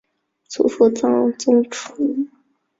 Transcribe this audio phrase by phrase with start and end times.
[0.47, 2.27] 祖父张宗纯。